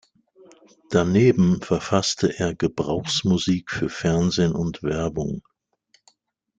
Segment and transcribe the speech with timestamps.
[0.89, 5.43] Daneben verfasste er Gebrauchsmusik für Fernsehen und Werbung.